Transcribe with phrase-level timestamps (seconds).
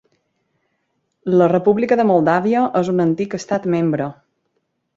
[1.41, 4.09] La República de Moldàvia és un antic Estat membre.